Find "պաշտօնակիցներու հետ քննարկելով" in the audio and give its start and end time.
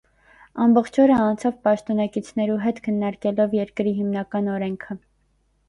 1.67-3.55